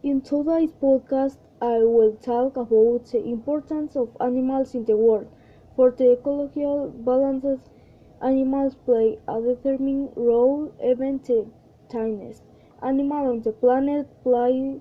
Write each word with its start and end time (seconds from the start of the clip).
In 0.00 0.20
today's 0.20 0.70
podcast, 0.72 1.38
I 1.60 1.82
will 1.82 2.12
talk 2.12 2.56
about 2.56 3.06
the 3.06 3.20
importance 3.24 3.96
of 3.96 4.16
animals 4.20 4.72
in 4.74 4.84
the 4.84 4.96
world. 4.96 5.26
For 5.74 5.90
the 5.90 6.12
ecological 6.12 6.88
balance, 6.88 7.68
animals 8.22 8.76
play 8.76 9.18
a 9.26 9.40
determining 9.40 10.10
role, 10.14 10.72
even 10.80 11.18
the 11.18 11.46
tiniest 11.88 12.44
animal 12.80 13.26
on 13.26 13.42
the 13.42 13.50
planet 13.50 14.06
play, 14.22 14.80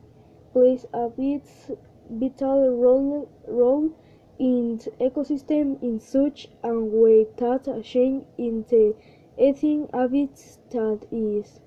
plays 0.53 0.85
a 0.93 1.09
vital 1.09 2.69
role, 2.75 3.27
role 3.47 3.89
in 4.37 4.77
the 4.77 4.91
ecosystem 4.99 5.81
in 5.81 5.99
such 5.99 6.47
a 6.63 6.79
way 6.79 7.25
that 7.37 7.67
a 7.67 7.81
change 7.81 8.23
in 8.37 8.65
the 8.69 8.93
eating 9.39 9.89
habits 9.91 10.59
that 10.69 11.07
is 11.11 11.59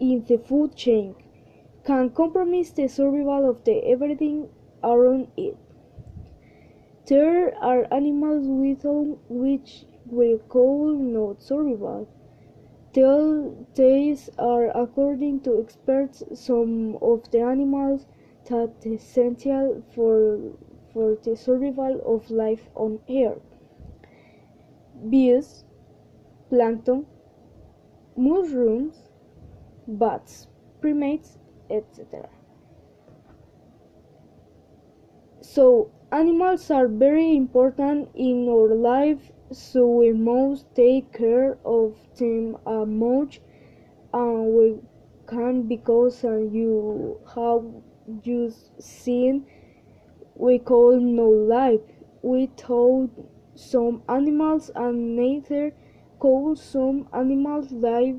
in 0.00 0.24
the 0.24 0.38
food 0.38 0.74
chain 0.74 1.14
can 1.84 2.10
compromise 2.10 2.70
the 2.72 2.88
survival 2.88 3.48
of 3.50 3.62
the 3.64 3.84
everything 3.84 4.48
around 4.82 5.28
it. 5.36 5.56
There 7.06 7.54
are 7.62 7.86
animals 7.92 8.46
without 8.46 9.18
which 9.28 9.84
we 10.06 10.38
call 10.48 10.94
not 10.94 11.42
survive. 11.42 12.06
These 12.94 14.30
are, 14.38 14.68
according 14.68 15.40
to 15.40 15.60
experts, 15.60 16.22
some 16.34 16.96
of 17.02 17.30
the 17.30 17.40
animals 17.40 18.06
that 18.48 18.54
are 18.54 18.70
essential 18.84 19.82
for, 19.94 20.38
for 20.92 21.16
the 21.22 21.36
survival 21.36 22.00
of 22.06 22.30
life 22.30 22.68
on 22.74 23.00
Earth. 23.10 23.42
Bees, 25.10 25.64
plankton, 26.48 27.06
mushrooms, 28.16 29.10
bats, 29.88 30.46
primates, 30.80 31.38
etc. 31.70 32.28
So, 35.40 35.90
animals 36.10 36.70
are 36.70 36.88
very 36.88 37.36
important 37.36 38.08
in 38.14 38.48
our 38.48 38.74
life, 38.74 39.30
so 39.50 39.86
we 39.86 40.12
must 40.12 40.74
take 40.74 41.12
care 41.12 41.58
of 41.64 41.96
them 42.16 42.56
as 42.66 42.88
much 42.88 43.40
and 44.12 44.46
we 44.54 44.78
can 45.26 45.62
because 45.62 46.24
uh, 46.24 46.36
you 46.36 47.18
have 47.34 47.64
just 48.22 48.80
seen 48.82 49.46
we 50.36 50.58
call 50.58 50.98
no 50.98 51.28
life 51.28 51.80
We 52.22 52.46
told 52.56 53.10
some 53.54 54.02
animals 54.08 54.70
and 54.74 55.14
nature 55.14 55.72
could 56.18 56.56
some 56.56 57.06
animals 57.12 57.70
live 57.70 58.16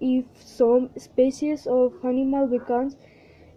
if 0.00 0.24
some 0.42 0.90
species 0.96 1.66
of 1.66 1.94
animal 2.04 2.46
becomes 2.46 2.96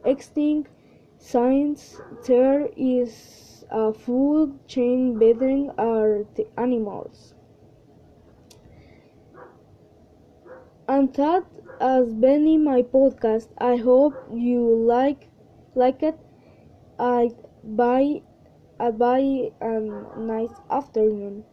extinct 0.04 0.72
since 1.18 2.02
there 2.26 2.70
is 2.78 3.66
a 3.72 3.94
food 3.94 4.60
chain 4.67 5.17
between 5.20 5.67
the 5.78 6.48
animals. 6.58 7.34
And 10.90 11.14
that 11.14 11.45
has 11.80 12.14
been 12.14 12.45
in 12.45 12.66
my 12.66 12.82
podcast. 12.82 13.48
I 13.60 13.78
hope 13.78 14.20
you 14.34 14.62
like 14.76 15.30
like 15.73 16.04
it. 16.04 16.20
I 17.00 17.32
bye. 17.64 18.23
Uh, 18.80 18.92
bye 18.92 19.52
and 19.62 20.08
nice 20.16 20.62
afternoon. 20.70 21.45